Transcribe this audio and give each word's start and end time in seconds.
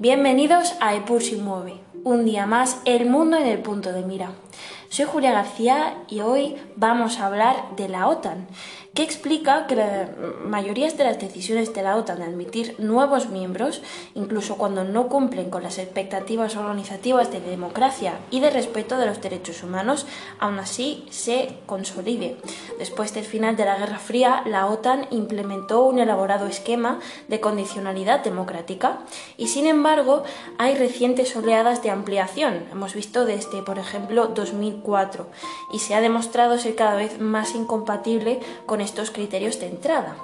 Bienvenidos 0.00 0.76
a 0.80 0.94
Epur 0.94 1.20
mueve, 1.42 1.80
un 2.04 2.24
día 2.24 2.46
más 2.46 2.80
el 2.84 3.10
mundo 3.10 3.36
en 3.36 3.46
el 3.48 3.58
punto 3.58 3.92
de 3.92 4.02
mira. 4.02 4.30
Soy 4.90 5.06
Julia 5.06 5.32
García 5.32 6.04
y 6.06 6.20
hoy 6.20 6.54
vamos 6.76 7.18
a 7.18 7.26
hablar 7.26 7.74
de 7.74 7.88
la 7.88 8.06
OTAN, 8.06 8.46
que 8.98 9.04
explica 9.04 9.68
que 9.68 9.76
la 9.76 10.08
mayoría 10.44 10.90
de 10.90 11.04
las 11.04 11.20
decisiones 11.20 11.72
de 11.72 11.84
la 11.84 11.94
OTAN 11.94 12.18
de 12.18 12.24
admitir 12.24 12.74
nuevos 12.78 13.28
miembros, 13.28 13.80
incluso 14.16 14.56
cuando 14.56 14.82
no 14.82 15.06
cumplen 15.08 15.50
con 15.50 15.62
las 15.62 15.78
expectativas 15.78 16.56
organizativas 16.56 17.30
de 17.30 17.38
democracia 17.38 18.14
y 18.32 18.40
de 18.40 18.50
respeto 18.50 18.98
de 18.98 19.06
los 19.06 19.20
derechos 19.20 19.62
humanos, 19.62 20.04
aún 20.40 20.58
así 20.58 21.06
se 21.10 21.60
consolide. 21.66 22.38
Después 22.80 23.14
del 23.14 23.22
final 23.22 23.54
de 23.54 23.66
la 23.66 23.78
Guerra 23.78 24.00
Fría, 24.00 24.42
la 24.46 24.66
OTAN 24.66 25.06
implementó 25.12 25.84
un 25.84 26.00
elaborado 26.00 26.48
esquema 26.48 26.98
de 27.28 27.38
condicionalidad 27.38 28.24
democrática 28.24 28.98
y, 29.36 29.46
sin 29.46 29.68
embargo, 29.68 30.24
hay 30.58 30.74
recientes 30.74 31.36
oleadas 31.36 31.84
de 31.84 31.90
ampliación. 31.90 32.64
Hemos 32.72 32.94
visto 32.94 33.26
desde, 33.26 33.62
por 33.62 33.78
ejemplo, 33.78 34.26
2000 34.26 34.82
y 35.72 35.78
se 35.78 35.94
ha 35.94 36.00
demostrado 36.00 36.58
ser 36.58 36.74
cada 36.74 36.96
vez 36.96 37.20
más 37.20 37.54
incompatible 37.54 38.40
con 38.66 38.87
estos 38.88 39.10
criterios 39.10 39.60
de 39.60 39.68
entrada. 39.68 40.16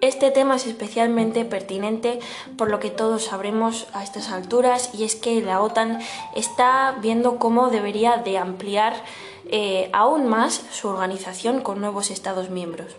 Este 0.00 0.30
tema 0.30 0.56
es 0.56 0.66
especialmente 0.66 1.44
pertinente 1.44 2.20
por 2.56 2.70
lo 2.70 2.78
que 2.78 2.90
todos 2.90 3.24
sabremos 3.24 3.88
a 3.92 4.04
estas 4.04 4.30
alturas 4.30 4.90
y 4.94 5.04
es 5.04 5.16
que 5.16 5.40
la 5.40 5.60
OTAN 5.60 5.98
está 6.36 6.96
viendo 7.00 7.38
cómo 7.38 7.70
debería 7.70 8.18
de 8.18 8.38
ampliar 8.38 8.94
eh, 9.46 9.90
aún 9.92 10.28
más 10.28 10.62
su 10.70 10.88
organización 10.88 11.62
con 11.62 11.80
nuevos 11.80 12.10
Estados 12.10 12.48
miembros. 12.50 12.94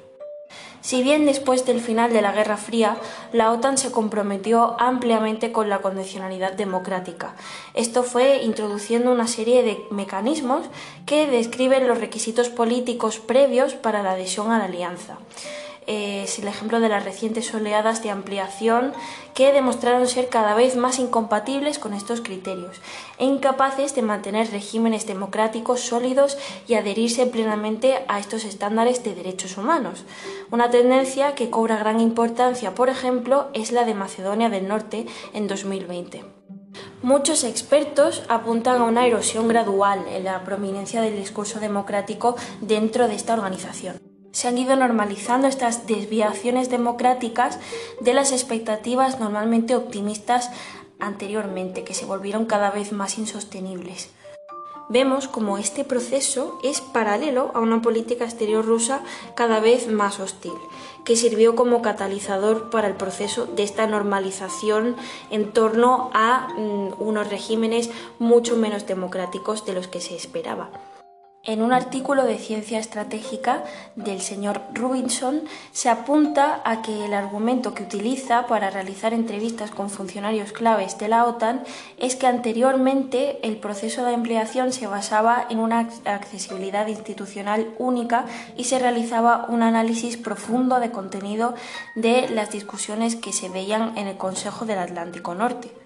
Si 0.81 1.03
bien 1.03 1.25
después 1.25 1.65
del 1.65 1.81
final 1.81 2.13
de 2.13 2.21
la 2.21 2.31
Guerra 2.31 2.57
Fría, 2.57 2.97
la 3.33 3.51
OTAN 3.51 3.77
se 3.77 3.91
comprometió 3.91 4.79
ampliamente 4.79 5.51
con 5.51 5.69
la 5.69 5.79
condicionalidad 5.79 6.53
democrática. 6.53 7.35
Esto 7.73 8.03
fue 8.03 8.43
introduciendo 8.43 9.11
una 9.11 9.27
serie 9.27 9.63
de 9.63 9.79
mecanismos 9.91 10.65
que 11.05 11.27
describen 11.27 11.87
los 11.87 11.99
requisitos 11.99 12.49
políticos 12.49 13.19
previos 13.19 13.73
para 13.73 14.03
la 14.03 14.11
adhesión 14.11 14.51
a 14.51 14.57
la 14.57 14.65
alianza 14.65 15.17
es 15.89 16.37
el 16.37 16.47
ejemplo 16.47 16.79
de 16.79 16.87
las 16.87 17.03
recientes 17.03 17.51
oleadas 17.55 18.03
de 18.03 18.11
ampliación 18.11 18.93
que 19.33 19.51
demostraron 19.51 20.07
ser 20.07 20.29
cada 20.29 20.53
vez 20.53 20.75
más 20.75 20.99
incompatibles 20.99 21.79
con 21.79 21.95
estos 21.95 22.21
criterios 22.21 22.79
e 23.17 23.25
incapaces 23.25 23.95
de 23.95 24.03
mantener 24.03 24.51
regímenes 24.51 25.07
democráticos 25.07 25.81
sólidos 25.81 26.37
y 26.67 26.75
adherirse 26.75 27.25
plenamente 27.25 28.05
a 28.07 28.19
estos 28.19 28.45
estándares 28.45 29.03
de 29.03 29.15
derechos 29.15 29.57
humanos. 29.57 30.05
Una 30.51 30.69
tendencia 30.69 31.33
que 31.33 31.49
cobra 31.49 31.77
gran 31.77 31.99
importancia, 31.99 32.75
por 32.75 32.89
ejemplo, 32.89 33.49
es 33.53 33.71
la 33.71 33.83
de 33.83 33.95
Macedonia 33.95 34.49
del 34.49 34.67
Norte 34.67 35.07
en 35.33 35.47
2020. 35.47 36.23
Muchos 37.01 37.43
expertos 37.43 38.23
apuntan 38.29 38.79
a 38.79 38.85
una 38.85 39.07
erosión 39.07 39.47
gradual 39.47 40.05
en 40.09 40.25
la 40.25 40.43
prominencia 40.43 41.01
del 41.01 41.17
discurso 41.17 41.59
democrático 41.59 42.35
dentro 42.61 43.07
de 43.07 43.15
esta 43.15 43.33
organización 43.33 44.08
se 44.31 44.47
han 44.47 44.57
ido 44.57 44.75
normalizando 44.75 45.47
estas 45.47 45.87
desviaciones 45.87 46.69
democráticas 46.69 47.59
de 47.99 48.13
las 48.13 48.31
expectativas 48.31 49.19
normalmente 49.19 49.75
optimistas 49.75 50.49
anteriormente, 50.99 51.83
que 51.83 51.93
se 51.93 52.05
volvieron 52.05 52.45
cada 52.45 52.71
vez 52.71 52.91
más 52.91 53.17
insostenibles. 53.17 54.09
Vemos 54.91 55.27
como 55.27 55.59
este 55.59 55.83
proceso 55.83 56.57
es 56.63 56.81
paralelo 56.81 57.51
a 57.53 57.59
una 57.59 57.79
política 57.79 58.25
exterior 58.25 58.65
rusa 58.65 59.01
cada 59.35 59.59
vez 59.59 59.87
más 59.87 60.19
hostil, 60.19 60.55
que 61.05 61.15
sirvió 61.15 61.55
como 61.55 61.83
catalizador 61.83 62.71
para 62.71 62.87
el 62.87 62.95
proceso 62.95 63.45
de 63.45 63.61
esta 63.61 63.85
normalización 63.85 64.95
en 65.29 65.51
torno 65.51 66.09
a 66.15 66.47
mm, 66.57 66.93
unos 66.97 67.29
regímenes 67.29 67.91
mucho 68.17 68.55
menos 68.55 68.87
democráticos 68.87 69.63
de 69.63 69.73
los 69.73 69.87
que 69.87 70.01
se 70.01 70.15
esperaba. 70.15 70.71
En 71.49 71.63
un 71.63 71.73
artículo 71.73 72.25
de 72.25 72.37
Ciencia 72.37 72.77
Estratégica 72.77 73.63
del 73.95 74.21
señor 74.21 74.61
Rubinson 74.75 75.41
se 75.71 75.89
apunta 75.89 76.61
a 76.63 76.83
que 76.83 77.05
el 77.05 77.13
argumento 77.15 77.73
que 77.73 77.81
utiliza 77.81 78.45
para 78.45 78.69
realizar 78.69 79.15
entrevistas 79.15 79.71
con 79.71 79.89
funcionarios 79.89 80.51
claves 80.51 80.99
de 80.99 81.07
la 81.07 81.25
OTAN 81.25 81.63
es 81.97 82.15
que 82.15 82.27
anteriormente 82.27 83.39
el 83.41 83.57
proceso 83.57 84.05
de 84.05 84.13
ampliación 84.13 84.71
se 84.71 84.85
basaba 84.85 85.47
en 85.49 85.57
una 85.57 85.89
accesibilidad 86.05 86.85
institucional 86.85 87.73
única 87.79 88.25
y 88.55 88.65
se 88.65 88.77
realizaba 88.77 89.47
un 89.49 89.63
análisis 89.63 90.17
profundo 90.17 90.79
de 90.79 90.91
contenido 90.91 91.55
de 91.95 92.29
las 92.29 92.51
discusiones 92.51 93.15
que 93.15 93.33
se 93.33 93.49
veían 93.49 93.97
en 93.97 94.05
el 94.05 94.17
Consejo 94.17 94.67
del 94.67 94.77
Atlántico 94.77 95.33
Norte. 95.33 95.78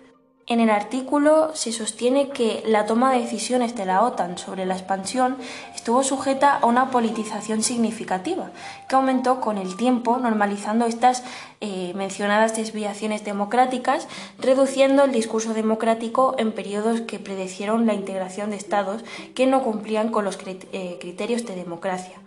En 0.45 0.59
el 0.59 0.69
artículo 0.69 1.51
se 1.53 1.71
sostiene 1.71 2.27
que 2.27 2.63
la 2.67 2.85
toma 2.85 3.13
de 3.13 3.21
decisiones 3.21 3.77
de 3.77 3.85
la 3.85 4.01
OTAN 4.01 4.37
sobre 4.37 4.65
la 4.65 4.73
expansión 4.73 5.37
estuvo 5.73 6.03
sujeta 6.03 6.57
a 6.57 6.65
una 6.65 6.91
politización 6.91 7.63
significativa, 7.63 8.51
que 8.89 8.95
aumentó 8.95 9.39
con 9.39 9.57
el 9.57 9.77
tiempo, 9.77 10.17
normalizando 10.17 10.85
estas 10.85 11.23
eh, 11.61 11.93
mencionadas 11.95 12.57
desviaciones 12.57 13.23
democráticas, 13.23 14.09
reduciendo 14.37 15.05
el 15.05 15.13
discurso 15.13 15.53
democrático 15.53 16.35
en 16.37 16.51
periodos 16.51 16.99
que 16.99 17.19
predecieron 17.19 17.85
la 17.85 17.93
integración 17.93 18.49
de 18.49 18.57
estados 18.57 19.05
que 19.35 19.47
no 19.47 19.63
cumplían 19.63 20.09
con 20.09 20.25
los 20.25 20.37
eh, 20.45 20.97
criterios 20.99 21.45
de 21.45 21.55
democracia. 21.55 22.17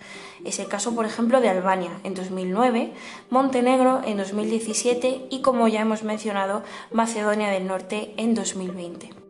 Es 0.44 0.58
el 0.58 0.69
caso, 0.69 0.94
por 0.94 1.06
ejemplo, 1.06 1.41
de 1.41 1.48
Albania 1.48 2.00
en 2.04 2.14
2009, 2.14 2.92
Montenegro 3.30 4.02
en 4.04 4.19
2017 4.19 5.26
y, 5.30 5.41
como 5.42 5.69
ya 5.69 5.80
hemos 5.80 6.02
mencionado, 6.02 6.62
Macedonia 6.92 7.50
del 7.50 7.66
Norte 7.66 8.14
en 8.16 8.34
2020. 8.34 9.25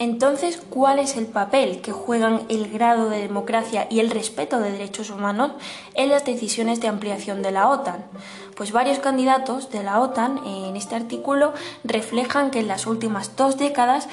Entonces, 0.00 0.62
¿cuál 0.70 1.00
es 1.00 1.16
el 1.16 1.26
papel 1.26 1.80
que 1.80 1.90
juegan 1.90 2.42
el 2.48 2.70
grado 2.70 3.10
de 3.10 3.18
democracia 3.18 3.88
y 3.90 3.98
el 3.98 4.10
respeto 4.10 4.60
de 4.60 4.70
derechos 4.70 5.10
humanos 5.10 5.52
en 5.94 6.08
las 6.08 6.24
decisiones 6.24 6.80
de 6.80 6.86
ampliación 6.86 7.42
de 7.42 7.50
la 7.50 7.68
OTAN? 7.68 8.04
Pues 8.56 8.70
varios 8.70 9.00
candidatos 9.00 9.70
de 9.70 9.82
la 9.82 10.00
OTAN 10.00 10.38
en 10.46 10.76
este 10.76 10.94
artículo 10.94 11.52
reflejan 11.82 12.50
que 12.50 12.60
en 12.60 12.68
las 12.68 12.86
últimas 12.86 13.34
dos 13.34 13.56
décadas 13.56 14.08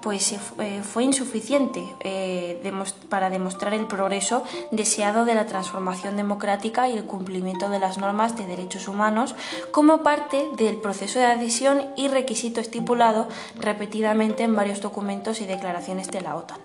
pues 0.00 0.32
eh, 0.32 0.82
fue 0.82 1.04
insuficiente 1.04 1.84
eh, 2.00 2.72
para 3.08 3.28
demostrar 3.28 3.74
el 3.74 3.86
progreso 3.86 4.44
deseado 4.70 5.24
de 5.24 5.34
la 5.34 5.46
transformación 5.46 6.16
democrática 6.16 6.88
y 6.88 6.96
el 6.96 7.04
cumplimiento 7.04 7.68
de 7.68 7.78
las 7.78 7.98
normas 7.98 8.36
de 8.36 8.46
derechos 8.46 8.88
humanos 8.88 9.34
como 9.70 10.02
parte 10.02 10.48
del 10.56 10.76
proceso 10.76 11.18
de 11.18 11.26
adhesión 11.26 11.86
y 11.96 12.08
requisito 12.08 12.60
estipulado 12.60 13.28
repetidamente 13.58 14.42
en 14.42 14.56
varios 14.56 14.80
documentos 14.80 15.29
y 15.38 15.46
declaraciones 15.46 16.10
de 16.10 16.22
la 16.22 16.34
OTAN. 16.34 16.58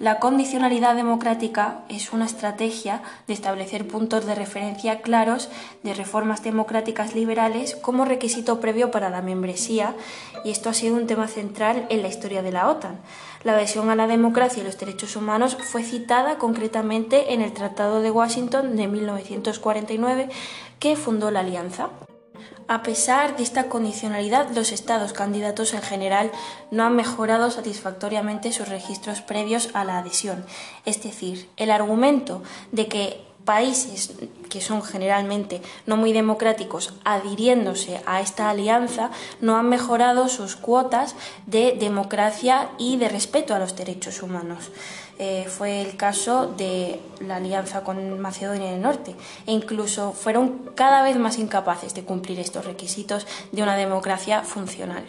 La 0.00 0.18
condicionalidad 0.18 0.96
democrática 0.96 1.82
es 1.90 2.14
una 2.14 2.24
estrategia 2.24 3.02
de 3.26 3.34
establecer 3.34 3.86
puntos 3.86 4.24
de 4.24 4.34
referencia 4.34 5.02
claros 5.02 5.50
de 5.82 5.92
reformas 5.92 6.42
democráticas 6.42 7.14
liberales 7.14 7.76
como 7.76 8.06
requisito 8.06 8.60
previo 8.60 8.90
para 8.90 9.10
la 9.10 9.20
membresía 9.20 9.94
y 10.42 10.52
esto 10.52 10.70
ha 10.70 10.74
sido 10.74 10.96
un 10.96 11.06
tema 11.06 11.28
central 11.28 11.84
en 11.90 12.00
la 12.00 12.08
historia 12.08 12.40
de 12.40 12.50
la 12.50 12.70
OTAN. 12.70 12.98
La 13.44 13.52
adhesión 13.52 13.90
a 13.90 13.94
la 13.94 14.06
democracia 14.06 14.62
y 14.62 14.64
los 14.64 14.78
derechos 14.78 15.16
humanos 15.16 15.58
fue 15.60 15.82
citada 15.82 16.38
concretamente 16.38 17.34
en 17.34 17.42
el 17.42 17.52
Tratado 17.52 18.00
de 18.00 18.10
Washington 18.10 18.76
de 18.76 18.88
1949 18.88 20.30
que 20.78 20.96
fundó 20.96 21.30
la 21.30 21.40
Alianza. 21.40 21.90
A 22.70 22.84
pesar 22.84 23.36
de 23.36 23.42
esta 23.42 23.64
condicionalidad, 23.68 24.48
los 24.50 24.70
estados 24.70 25.12
candidatos 25.12 25.74
en 25.74 25.82
general 25.82 26.30
no 26.70 26.84
han 26.84 26.94
mejorado 26.94 27.50
satisfactoriamente 27.50 28.52
sus 28.52 28.68
registros 28.68 29.22
previos 29.22 29.70
a 29.74 29.82
la 29.82 29.98
adhesión. 29.98 30.46
Es 30.84 31.02
decir, 31.02 31.50
el 31.56 31.72
argumento 31.72 32.44
de 32.70 32.86
que 32.86 33.29
países 33.50 34.12
que 34.48 34.60
son 34.60 34.80
generalmente 34.80 35.60
no 35.84 35.96
muy 35.96 36.12
democráticos 36.12 36.94
adhiriéndose 37.04 38.00
a 38.06 38.20
esta 38.20 38.48
alianza 38.48 39.10
no 39.40 39.56
han 39.56 39.68
mejorado 39.68 40.28
sus 40.28 40.54
cuotas 40.54 41.16
de 41.46 41.76
democracia 41.76 42.68
y 42.78 42.96
de 42.96 43.08
respeto 43.08 43.52
a 43.52 43.58
los 43.58 43.74
derechos 43.74 44.22
humanos. 44.22 44.70
Eh, 45.18 45.46
fue 45.48 45.82
el 45.82 45.96
caso 45.96 46.46
de 46.46 47.00
la 47.26 47.36
alianza 47.36 47.82
con 47.82 48.20
Macedonia 48.20 48.70
del 48.70 48.82
Norte 48.82 49.16
e 49.46 49.50
incluso 49.50 50.12
fueron 50.12 50.70
cada 50.76 51.02
vez 51.02 51.16
más 51.16 51.36
incapaces 51.36 51.92
de 51.94 52.04
cumplir 52.04 52.38
estos 52.38 52.66
requisitos 52.66 53.26
de 53.50 53.64
una 53.64 53.74
democracia 53.74 54.44
funcional 54.44 55.04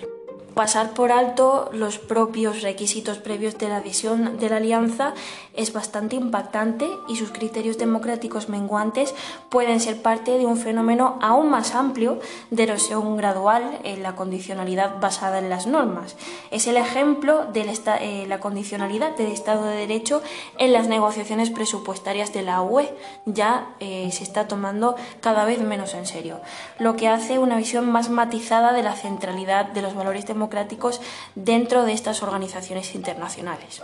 pasar 0.54 0.92
por 0.92 1.12
alto 1.12 1.70
los 1.72 1.98
propios 1.98 2.62
requisitos 2.62 3.20
previos 3.20 3.58
de 3.58 3.70
la 3.70 3.78
adhesión 3.78 4.38
de 4.38 4.50
la 4.50 4.58
alianza 4.58 5.14
es 5.54 5.74
bastante 5.74 6.16
impactante 6.16 6.90
y 7.08 7.16
sus 7.16 7.32
criterios 7.32 7.78
democráticos 7.78 8.50
menguantes 8.50 9.16
pueden 9.50 9.80
ser 9.80 10.02
parte 10.02 10.38
de 10.38 10.46
un 10.46 10.58
fenómeno 10.58 11.18
aún 11.22 11.50
más 11.50 11.74
amplio 11.76 12.20
de 12.50 12.64
erosión 12.64 13.16
gradual 13.18 13.80
en 13.84 14.04
la 14.04 14.16
condicionalidad 14.16 15.00
basada 15.00 15.40
en 15.40 15.50
las 15.50 15.68
normas. 15.68 16.16
Es 16.52 16.68
el 16.68 16.78
ejemplo 16.78 17.46
de 17.46 17.62
eh, 18.02 18.26
la 18.28 18.40
condicionalidad 18.40 19.16
del 19.16 19.32
Estado 19.32 19.66
de 19.66 19.78
Derecho 19.78 20.22
en 20.58 20.74
las 20.74 20.88
negociaciones 20.88 21.50
presupuestarias 21.50 22.34
de 22.34 22.42
la 22.42 22.62
UE. 22.62 22.94
Ya 23.26 23.76
eh, 23.80 24.10
se 24.12 24.24
está 24.24 24.48
tomando 24.48 24.96
cada 25.22 25.46
vez 25.46 25.62
menos 25.62 25.94
en 25.94 26.06
serio, 26.06 26.40
lo 26.80 26.96
que 26.96 27.08
hace 27.08 27.40
una 27.40 27.58
visión 27.58 27.90
más 27.92 28.10
matizada 28.10 28.74
de 28.74 28.84
la 28.84 28.96
centralidad 28.96 29.68
de 29.68 29.82
los 29.82 29.96
valores 29.96 30.26
democráticos 30.26 30.41
democráticos 30.42 31.02
dentro 31.36 31.86
de 31.86 31.94
estas 31.94 32.24
organizaciones 32.24 32.96
internacionales. 32.96 33.84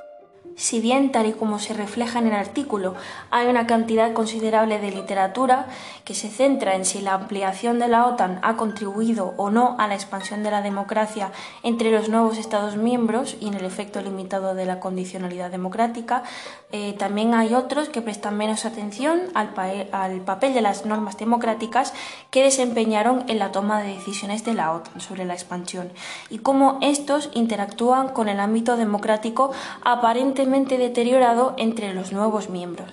Si 0.58 0.82
bien, 0.82 1.12
tal 1.12 1.28
y 1.28 1.34
como 1.34 1.60
se 1.60 1.76
refleja 1.76 2.18
en 2.18 2.26
el 2.26 2.34
artículo, 2.34 2.96
hay 3.30 3.46
una 3.46 3.68
cantidad 3.68 4.14
considerable 4.14 4.80
de 4.80 4.90
literatura 4.90 5.68
que 6.04 6.16
se 6.16 6.30
centra 6.30 6.76
en 6.76 6.84
si 6.84 7.00
la 7.00 7.14
ampliación 7.14 7.78
de 7.78 7.88
la 7.88 8.08
OTAN 8.08 8.40
ha 8.42 8.58
contribuido 8.58 9.36
o 9.38 9.52
no 9.52 9.76
a 9.78 9.88
la 9.88 9.94
expansión 9.94 10.42
de 10.42 10.50
la 10.50 10.64
democracia 10.64 11.32
entre 11.62 11.92
los 11.92 12.10
nuevos 12.10 12.40
Estados 12.40 12.76
miembros 12.76 13.38
y 13.40 13.50
en 13.50 13.54
el 13.54 13.66
efecto 13.66 14.02
limitado 14.02 14.56
de 14.56 14.66
la 14.66 14.80
condicionalidad 14.80 15.52
democrática, 15.52 16.24
eh, 16.72 16.94
también 16.98 17.36
hay 17.36 17.54
otros 17.54 17.90
que 17.90 18.02
prestan 18.02 18.36
menos 18.36 18.66
atención 18.66 19.22
al, 19.36 19.52
al 19.92 20.22
papel 20.22 20.56
de 20.56 20.62
las 20.62 20.88
normas 20.88 21.20
democráticas 21.20 21.94
que 22.32 22.42
desempeñaron 22.42 23.26
en 23.28 23.38
la 23.38 23.52
toma 23.52 23.84
de 23.84 23.94
decisiones 23.94 24.44
de 24.44 24.56
la 24.56 24.74
OTAN 24.74 25.02
sobre 25.02 25.24
la 25.24 25.36
expansión 25.36 25.92
y 26.32 26.40
cómo 26.40 26.80
estos 26.82 27.30
interactúan 27.36 28.10
con 28.10 28.28
el 28.28 28.40
ámbito 28.40 28.76
democrático 28.76 29.52
aparentemente 29.84 30.47
deteriorado 30.78 31.54
entre 31.58 31.94
los 31.94 32.12
nuevos 32.12 32.50
miembros. 32.50 32.92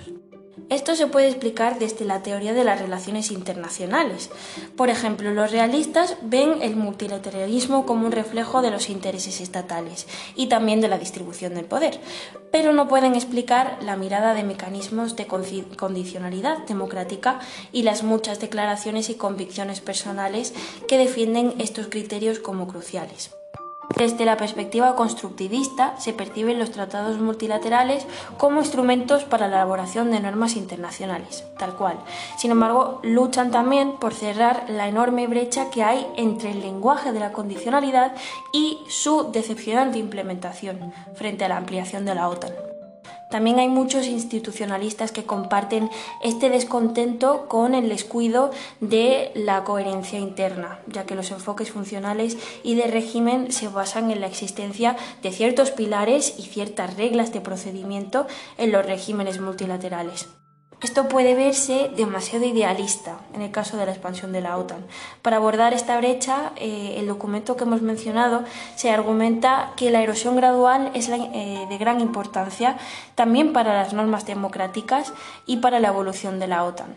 Esto 0.71 0.97
se 0.97 1.07
puede 1.07 1.29
explicar 1.29 1.79
desde 1.79 2.07
la 2.07 2.23
teoría 2.23 2.55
de 2.55 2.65
las 2.65 2.81
relaciones 2.81 3.31
internacionales. 3.31 4.31
Por 4.77 4.89
ejemplo, 4.89 5.31
los 5.33 5.53
realistas 5.53 6.17
ven 6.23 6.63
el 6.63 6.75
multilateralismo 6.75 7.85
como 7.85 8.07
un 8.07 8.13
reflejo 8.13 8.63
de 8.63 8.71
los 8.71 8.89
intereses 8.89 9.41
estatales 9.41 10.07
y 10.35 10.47
también 10.47 10.81
de 10.81 10.89
la 10.89 10.99
distribución 10.99 11.55
del 11.55 11.67
poder, 11.67 12.01
pero 12.51 12.73
no 12.73 12.89
pueden 12.89 13.15
explicar 13.15 13.79
la 13.83 13.97
mirada 13.97 14.33
de 14.33 14.43
mecanismos 14.43 15.17
de 15.17 15.27
condicionalidad 15.27 16.59
democrática 16.67 17.41
y 17.71 17.83
las 17.83 18.03
muchas 18.03 18.41
declaraciones 18.41 19.11
y 19.11 19.17
convicciones 19.17 19.81
personales 19.81 20.55
que 20.89 20.97
defienden 20.97 21.55
estos 21.59 21.89
criterios 21.89 22.39
como 22.39 22.67
cruciales. 22.67 23.31
Desde 23.97 24.25
la 24.25 24.37
perspectiva 24.37 24.97
constructivista 24.97 25.95
se 25.99 26.13
perciben 26.13 26.59
los 26.59 26.73
tratados 26.73 27.21
multilaterales 27.21 28.07
como 28.39 28.61
instrumentos 28.61 29.23
para 29.23 29.47
la 29.47 29.57
elaboración 29.57 30.11
de 30.11 30.19
normas 30.19 30.57
internacionales, 30.57 31.45
tal 31.59 31.77
cual. 31.77 31.99
Sin 32.37 32.51
embargo, 32.51 33.01
luchan 33.05 33.53
también 33.53 33.93
por 34.01 34.13
cerrar 34.13 34.65
la 34.69 34.89
enorme 34.89 35.29
brecha 35.29 35.71
que 35.71 35.85
hay 35.85 36.07
entre 36.17 36.51
el 36.51 36.61
lenguaje 36.61 37.13
de 37.13 37.21
la 37.21 37.33
condicionalidad 37.33 38.15
y 38.53 38.81
su 38.89 39.31
decepcionante 39.31 39.99
implementación 39.99 40.93
frente 41.15 41.45
a 41.45 41.49
la 41.49 41.57
ampliación 41.57 42.05
de 42.05 42.15
la 42.17 42.29
OTAN. 42.29 42.74
También 43.35 43.59
hay 43.59 43.67
muchos 43.67 44.07
institucionalistas 44.07 45.11
que 45.11 45.25
comparten 45.25 45.91
este 46.23 46.51
descontento 46.51 47.49
con 47.49 47.75
el 47.75 47.89
descuido 47.89 48.53
de 48.79 49.33
la 49.35 49.65
coherencia 49.65 50.21
interna, 50.21 50.79
ya 50.87 51.05
que 51.05 51.17
los 51.17 51.33
enfoques 51.33 51.73
funcionales 51.73 52.39
y 52.63 52.77
de 52.77 52.87
régimen 52.87 53.51
se 53.51 53.67
basan 53.67 54.13
en 54.13 54.21
la 54.21 54.29
existencia 54.29 54.95
de 55.21 55.33
ciertos 55.33 55.73
pilares 55.73 56.37
y 56.39 56.43
ciertas 56.43 56.97
reglas 56.97 57.33
de 57.33 57.41
procedimiento 57.41 58.29
en 58.57 58.71
los 58.71 58.87
regímenes 58.87 59.41
multilaterales. 59.41 60.29
Esto 60.85 61.09
puede 61.09 61.35
verse 61.35 61.91
demasiado 61.97 62.45
idealista 62.45 63.17
en 63.33 63.41
el 63.41 63.51
caso 63.51 63.79
de 63.79 63.87
la 63.87 63.93
expansión 63.93 64.33
de 64.33 64.43
la 64.43 64.59
OTAN. 64.59 64.85
Para 65.23 65.39
abordar 65.39 65.73
esta 65.73 65.97
brecha, 65.97 66.53
eh, 66.57 66.97
el 66.99 67.07
documento 67.07 67.57
que 67.57 67.65
hemos 67.65 67.81
mencionado 67.81 68.45
se 68.77 68.91
argumenta 68.91 69.73
que 69.77 69.91
la 69.91 70.03
erosión 70.03 70.37
gradual 70.37 70.91
es 70.93 71.09
eh, 71.09 71.65
de 71.71 71.79
gran 71.79 72.03
importancia 72.03 72.77
también 73.15 73.55
para 73.55 73.73
las 73.73 73.95
normas 73.95 74.27
democráticas 74.27 75.15
y 75.47 75.57
para 75.57 75.81
la 75.81 75.89
evolución 75.89 76.39
de 76.39 76.49
la 76.49 76.65
OTAN. 76.65 76.95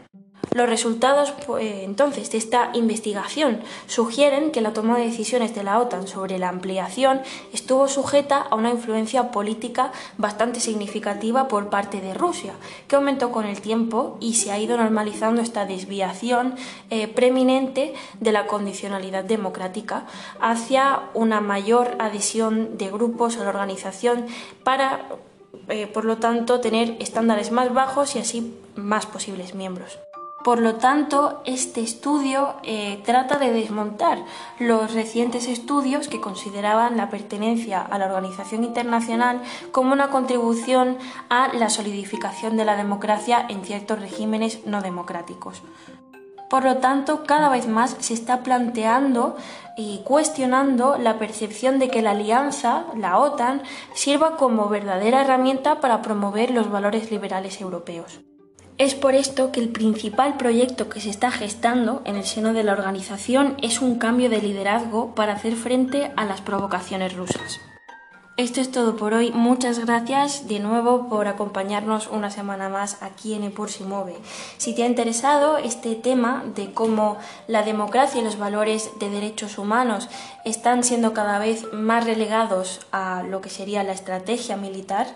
Los 0.58 0.70
resultados 0.70 1.34
pues, 1.46 1.84
entonces 1.84 2.32
de 2.32 2.40
esta 2.40 2.72
investigación 2.74 3.60
sugieren 3.86 4.52
que 4.52 4.62
la 4.62 4.74
toma 4.74 4.98
de 4.98 5.06
decisiones 5.06 5.54
de 5.54 5.64
la 5.64 5.80
OTAN 5.80 6.08
sobre 6.08 6.40
la 6.40 6.50
ampliación 6.50 7.22
estuvo 7.54 7.88
sujeta 7.88 8.38
a 8.42 8.56
una 8.56 8.72
influencia 8.72 9.30
política 9.30 9.92
bastante 10.18 10.60
significativa 10.60 11.48
por 11.48 11.70
parte 11.70 12.02
de 12.02 12.16
Rusia, 12.16 12.54
que 12.88 12.96
aumentó 12.96 13.32
con 13.32 13.46
el 13.46 13.62
tiempo 13.62 14.18
y 14.20 14.34
se 14.34 14.52
ha 14.52 14.58
ido 14.58 14.78
normalizando 14.78 15.44
esta 15.44 15.66
desviación 15.66 16.56
eh, 16.90 17.08
preeminente 17.08 17.94
de 18.20 18.32
la 18.32 18.48
condicionalidad 18.48 19.26
democrática 19.26 20.08
hacia 20.40 21.02
una 21.14 21.40
mayor 21.40 21.96
adhesión 22.00 22.80
de 22.80 22.90
grupos 22.90 23.38
a 23.38 23.44
la 23.44 23.50
organización 23.50 24.26
para, 24.64 25.06
eh, 25.68 25.86
por 25.86 26.04
lo 26.04 26.18
tanto, 26.18 26.62
tener 26.62 26.96
estándares 27.00 27.52
más 27.52 27.72
bajos 27.72 28.16
y 28.16 28.20
así 28.20 28.58
más 28.76 29.06
posibles 29.06 29.54
miembros. 29.54 30.00
Por 30.48 30.60
lo 30.60 30.76
tanto, 30.76 31.42
este 31.44 31.82
estudio 31.82 32.54
eh, 32.64 33.04
trata 33.04 33.38
de 33.38 33.52
desmontar 33.52 34.20
los 34.60 34.94
recientes 34.94 35.46
estudios 35.46 36.08
que 36.08 36.22
consideraban 36.22 36.96
la 36.96 37.10
pertenencia 37.10 37.82
a 37.82 37.98
la 37.98 38.06
organización 38.06 38.64
internacional 38.64 39.42
como 39.74 39.92
una 39.92 40.08
contribución 40.08 41.00
a 41.28 41.54
la 41.54 41.70
solidificación 41.70 42.56
de 42.56 42.64
la 42.64 42.78
democracia 42.78 43.46
en 43.50 43.66
ciertos 43.66 44.00
regímenes 44.00 44.66
no 44.66 44.82
democráticos. 44.82 45.64
Por 46.50 46.64
lo 46.64 46.78
tanto, 46.78 47.26
cada 47.26 47.50
vez 47.50 47.68
más 47.68 47.98
se 48.00 48.14
está 48.14 48.42
planteando 48.44 49.36
y 49.76 50.00
cuestionando 50.06 50.98
la 50.98 51.20
percepción 51.20 51.78
de 51.78 51.90
que 51.90 52.02
la 52.02 52.12
alianza, 52.12 52.86
la 52.96 53.20
OTAN, 53.20 53.64
sirva 53.94 54.38
como 54.38 54.70
verdadera 54.70 55.24
herramienta 55.24 55.82
para 55.82 56.02
promover 56.02 56.52
los 56.52 56.72
valores 56.72 57.12
liberales 57.12 57.60
europeos. 57.60 58.22
Es 58.78 58.94
por 58.94 59.16
esto 59.16 59.52
que 59.52 59.60
el 59.60 59.70
principal 59.70 60.38
proyecto 60.38 60.88
que 60.88 61.02
se 61.02 61.10
está 61.10 61.32
gestando 61.32 62.04
en 62.06 62.16
el 62.16 62.26
seno 62.26 62.54
de 62.54 62.64
la 62.64 62.74
organización 62.74 63.58
es 63.64 63.82
un 63.82 63.98
cambio 63.98 64.30
de 64.30 64.40
liderazgo 64.40 65.16
para 65.16 65.34
hacer 65.34 65.56
frente 65.56 66.12
a 66.16 66.26
las 66.26 66.42
provocaciones 66.42 67.16
rusas. 67.16 67.60
Esto 68.38 68.62
es 68.62 68.70
todo 68.70 68.96
por 68.96 69.16
hoy. 69.16 69.32
Muchas 69.32 69.80
gracias 69.80 70.48
de 70.48 70.60
nuevo 70.60 71.10
por 71.10 71.28
acompañarnos 71.28 72.06
una 72.06 72.30
semana 72.30 72.70
más 72.70 73.02
aquí 73.02 73.34
en 73.34 73.44
Epur 73.44 73.72
si 73.72 73.84
mueve. 73.84 74.16
Si 74.60 74.76
te 74.76 74.84
ha 74.84 74.86
interesado 74.86 75.58
este 75.58 75.96
tema 75.96 76.44
de 76.54 76.72
cómo 76.72 77.18
la 77.48 77.64
democracia 77.64 78.22
y 78.22 78.24
los 78.24 78.38
valores 78.38 78.92
de 79.00 79.10
derechos 79.10 79.58
humanos 79.58 80.08
están 80.46 80.84
siendo 80.84 81.14
cada 81.14 81.40
vez 81.40 81.66
más 81.74 82.06
relegados 82.06 82.82
a 82.92 83.24
lo 83.24 83.42
que 83.42 83.50
sería 83.50 83.82
la 83.82 83.94
estrategia 83.94 84.56
militar, 84.56 85.08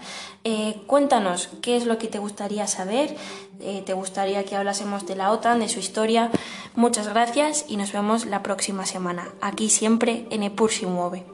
eh, 0.44 0.82
cuéntanos 0.88 1.50
qué 1.62 1.78
es 1.78 1.86
lo 1.86 2.00
que 2.00 2.08
te 2.08 2.18
gustaría 2.18 2.66
saber. 2.66 3.16
Eh, 3.60 3.84
¿Te 3.86 3.94
gustaría 3.94 4.46
que 4.46 4.56
hablásemos 4.56 5.06
de 5.06 5.16
la 5.16 5.32
OTAN, 5.32 5.60
de 5.60 5.70
su 5.70 5.78
historia? 5.78 6.32
Muchas 6.74 7.08
gracias 7.08 7.66
y 7.68 7.78
nos 7.78 7.94
vemos 7.94 8.26
la 8.26 8.42
próxima 8.42 8.88
semana, 8.88 9.30
aquí 9.42 9.70
siempre 9.70 10.26
en 10.32 10.42
Epur 10.42 10.72
si 10.72 10.88
mueve. 10.88 11.31